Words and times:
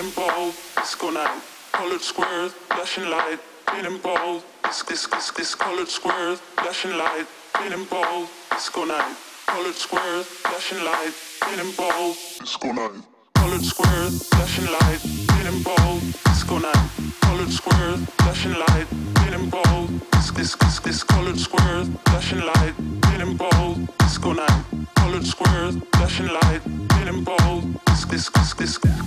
Cannon 0.00 0.14
ball, 0.14 0.52
disco 0.76 1.10
night. 1.10 1.42
Colored 1.72 2.00
squares, 2.00 2.52
flashing 2.70 3.10
light. 3.10 3.38
Cannon 3.66 3.98
ball, 3.98 4.42
this 4.64 4.82
this 4.84 5.06
this 5.06 5.30
this 5.32 5.54
colored 5.54 5.88
squares, 5.88 6.40
flashing 6.56 6.96
light. 6.96 7.26
Cannon 7.52 7.84
ball, 7.84 8.26
disco 8.50 8.86
night. 8.86 9.14
Colored 9.46 9.74
squares, 9.74 10.24
flashing 10.26 10.82
light. 10.84 11.12
Cannon 11.42 11.70
ball, 11.76 12.16
disco 12.38 12.72
night. 12.72 13.02
Colored 13.34 13.60
squares, 13.60 14.26
flashing 14.28 14.68
light. 14.72 15.00
Cannon 15.28 15.62
ball, 15.62 16.00
disco 16.24 16.56
night. 16.56 16.90
Colored 17.20 17.52
squares, 17.52 18.00
flashing 18.20 18.54
light. 18.54 18.86
Cannon 19.16 19.50
ball, 19.50 19.86
this 20.12 20.30
this 20.30 20.56
this 20.56 20.78
this 20.80 21.02
colored 21.04 21.38
squares, 21.38 21.88
flashing 22.06 22.40
light. 22.40 22.74
Cannon 23.02 23.36
ball, 23.36 23.74
disco 23.98 24.32
night. 24.32 24.64
Colored 24.94 25.26
squares, 25.26 25.76
flashing 25.92 26.28
light. 26.28 26.62
Cannon 26.88 27.22
ball, 27.22 27.60
this 27.84 28.06
this 28.06 28.30
this 28.30 28.78
this. 28.78 28.99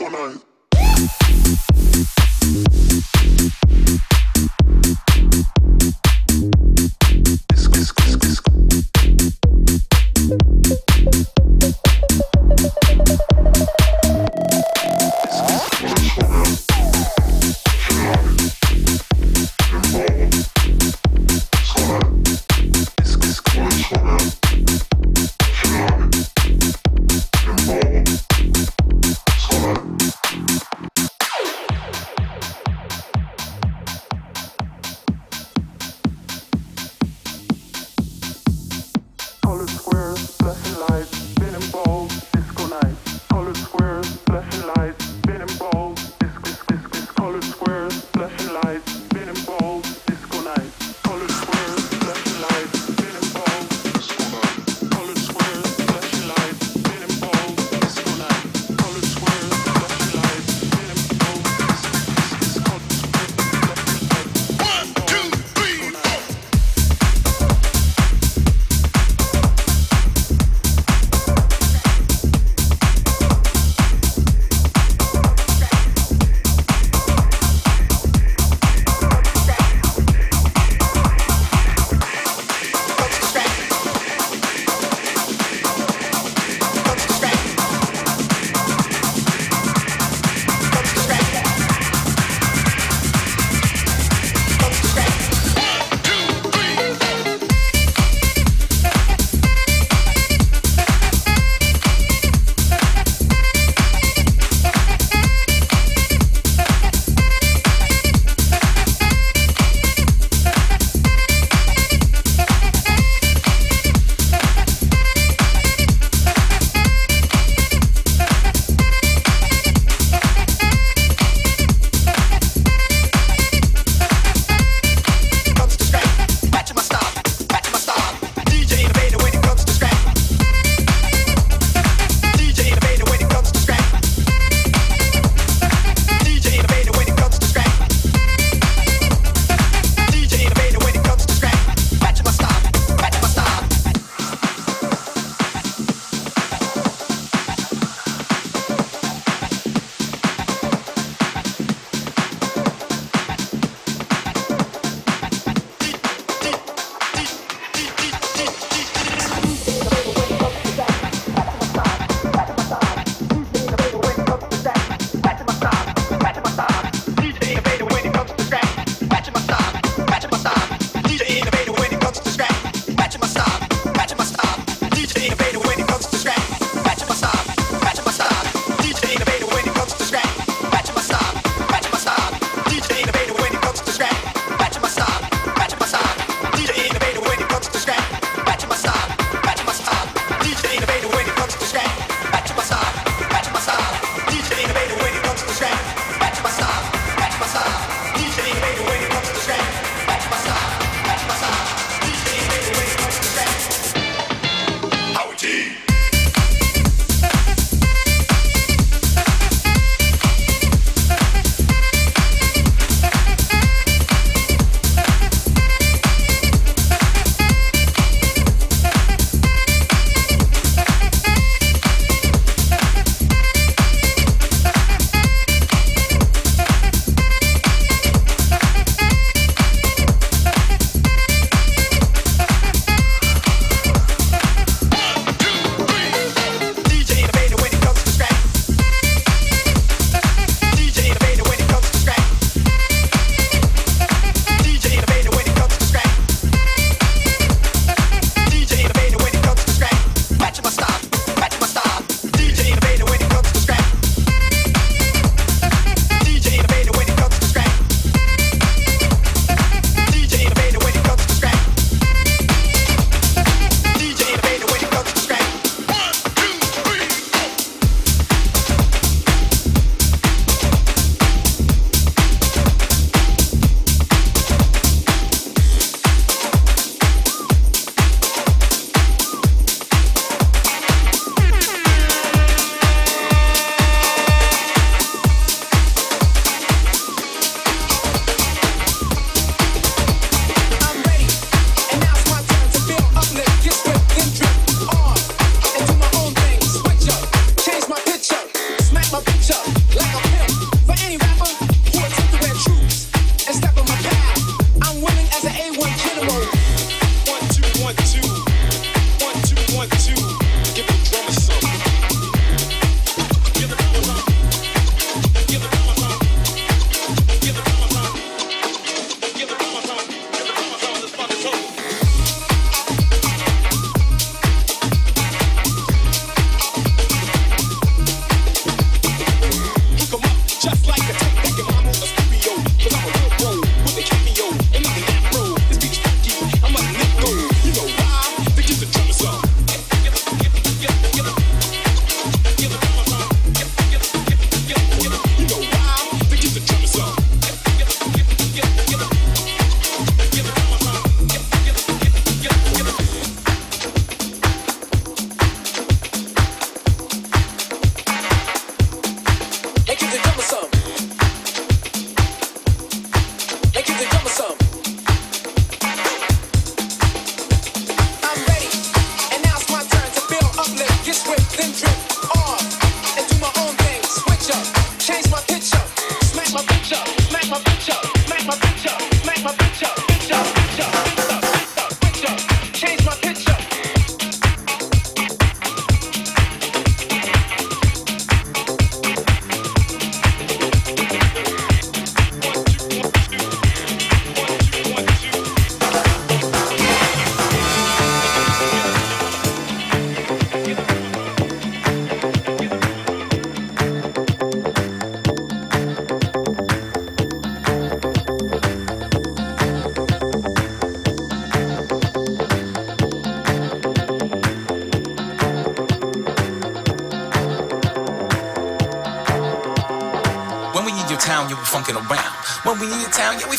disco 0.00 0.08
night. 0.10 0.49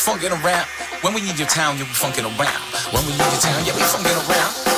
Funkin' 0.02 0.32
around. 0.44 0.66
When 1.02 1.14
we 1.14 1.20
need 1.20 1.38
your 1.38 1.48
town, 1.48 1.78
yeah, 1.78 1.84
we 1.84 1.90
funkin' 1.90 2.24
around. 2.24 2.62
When 2.92 3.04
we 3.06 3.12
need 3.12 3.18
your 3.18 3.40
town, 3.40 3.64
yeah, 3.64 3.74
we 3.74 3.82
funkin' 3.82 4.28
around. 4.28 4.71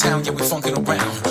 town, 0.00 0.24
yeah, 0.24 0.30
we 0.32 0.40
funkin' 0.40 0.88
around. 0.88 1.29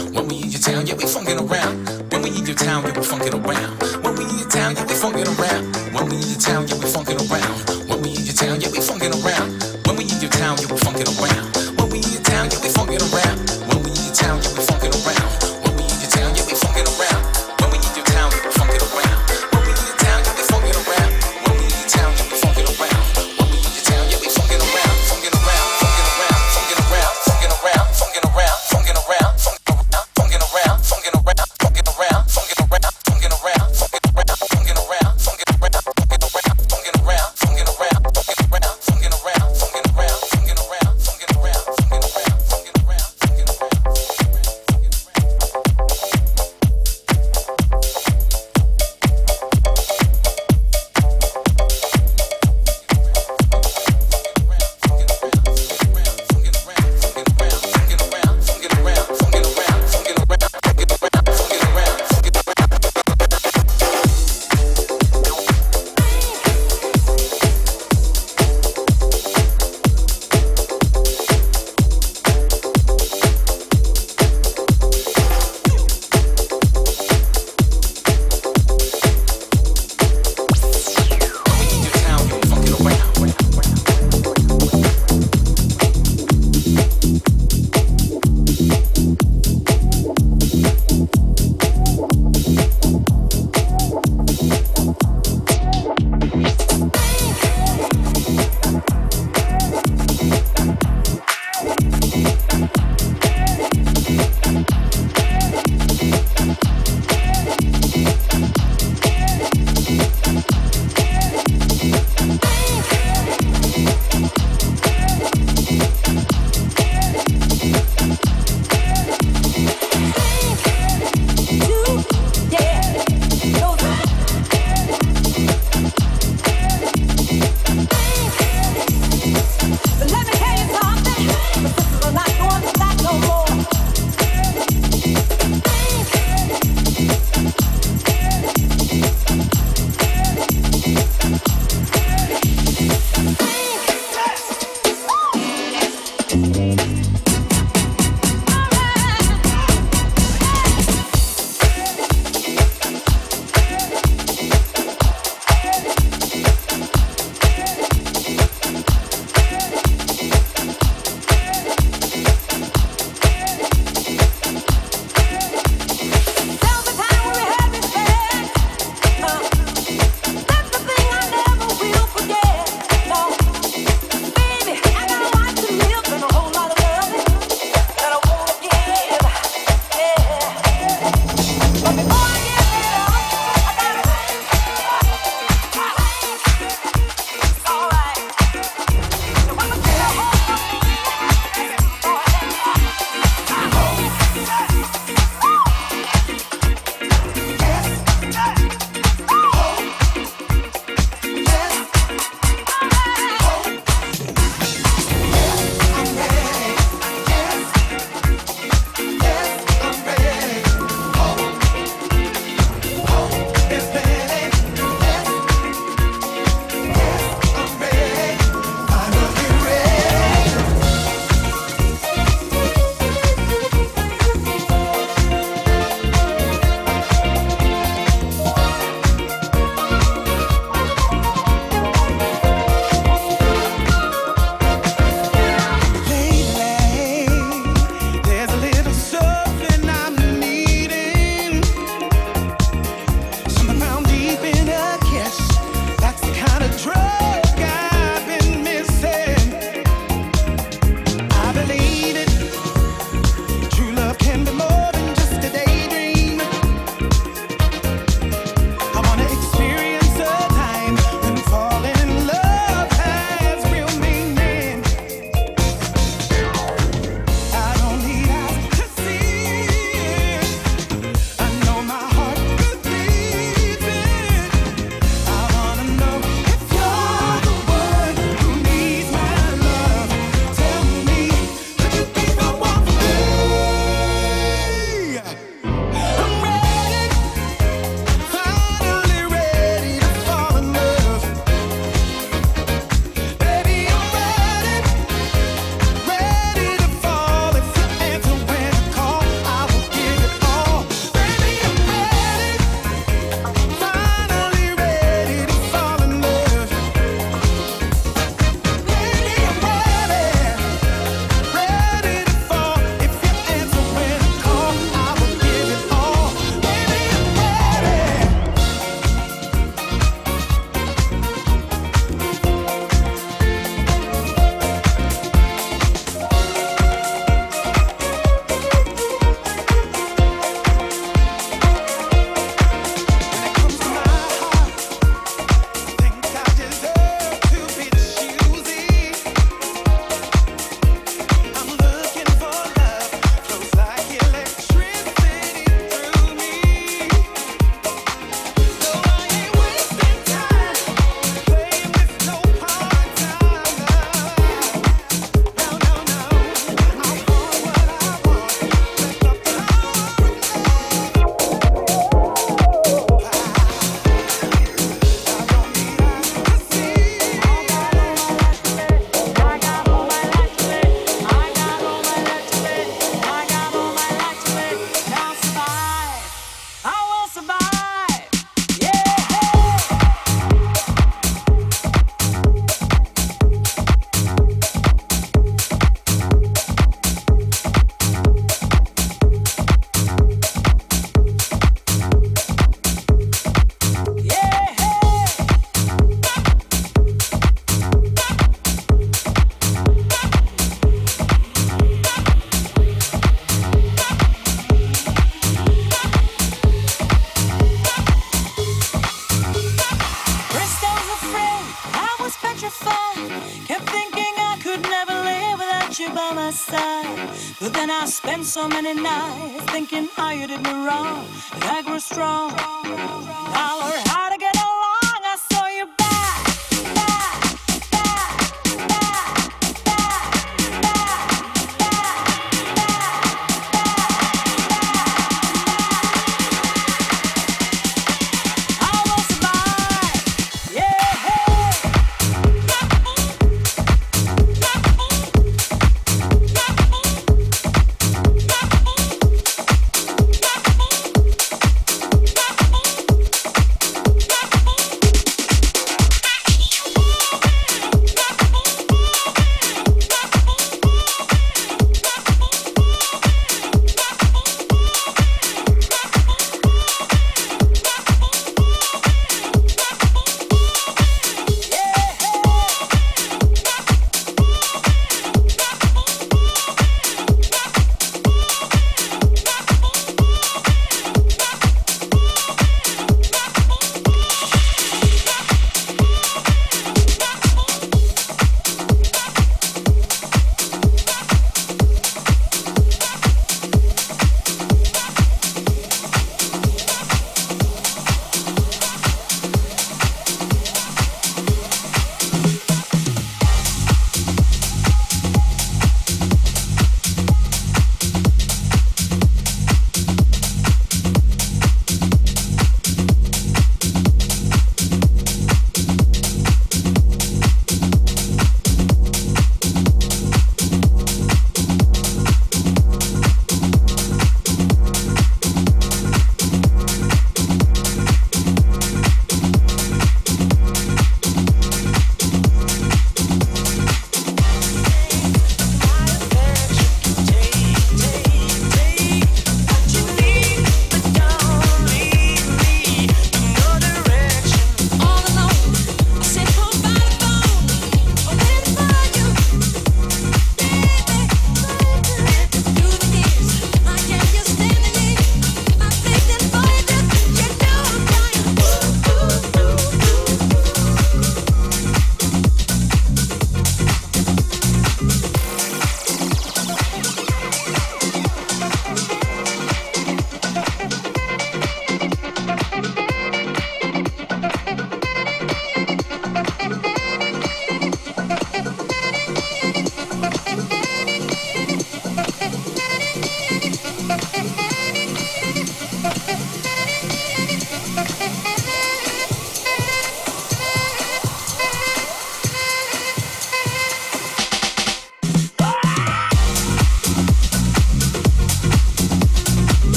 you 416.00 416.10
by 416.10 416.32
my 416.34 416.52
side. 416.52 417.30
But 417.60 417.74
then 417.74 417.90
I 417.92 418.06
spent 418.06 418.46
so 418.46 418.68
many 418.68 418.94
nights 418.94 419.64
thinking 419.72 420.08
how 420.16 420.32
you 420.32 420.48
did 420.48 420.62
me 420.64 420.72
wrong, 420.72 421.26
and 421.54 421.64
I 421.64 421.82
grew 421.82 422.00
strong. 422.00 423.39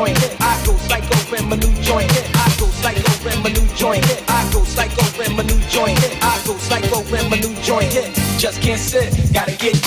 joint. 0.00 0.36
I 0.40 0.62
go 0.64 0.76
psycho, 0.76 1.32
ram 1.32 1.48
my 1.48 1.56
new 1.56 1.72
joint. 1.82 2.10
I 2.34 2.56
go 2.58 2.66
psycho, 2.80 3.26
ram 3.26 3.42
my 3.42 3.50
new 3.50 3.66
joint. 3.74 4.04
I 4.28 4.50
go 4.52 4.64
psycho, 4.64 5.02
ram 5.18 5.36
my 5.36 5.42
new 5.42 5.60
joint. 5.68 5.98
I 6.22 6.40
go 6.46 6.56
psycho, 6.56 7.02
ram 7.12 7.30
my 7.30 7.38
new 7.38 7.54
joint. 7.62 7.92
Just 8.38 8.62
can't 8.62 8.80
sit, 8.80 9.12
gotta 9.32 9.52
get 9.56 9.79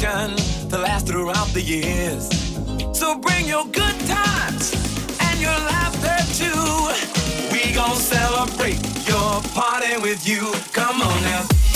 to 0.00 0.78
last 0.78 1.08
throughout 1.08 1.48
the 1.48 1.60
years. 1.60 2.28
So 2.96 3.18
bring 3.18 3.46
your 3.48 3.64
good 3.64 3.98
times 4.06 4.72
and 5.20 5.40
your 5.40 5.50
laughter 5.50 6.18
too. 6.38 7.52
We 7.52 7.74
gon' 7.74 7.96
celebrate 7.96 8.78
your 9.08 9.42
party 9.54 10.00
with 10.00 10.24
you. 10.24 10.52
Come 10.72 11.02
on 11.02 11.22
now. 11.22 11.67